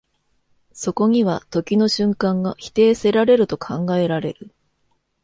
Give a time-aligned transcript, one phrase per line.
[0.73, 4.49] そこには時の瞬間が否定せられると考えられる。